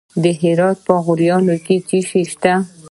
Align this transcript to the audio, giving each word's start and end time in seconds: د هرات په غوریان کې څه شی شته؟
د 0.23 0.25
هرات 0.41 0.77
په 0.85 0.93
غوریان 1.05 1.45
کې 1.65 1.77
څه 1.87 1.97
شی 2.09 2.23
شته؟ 2.31 2.53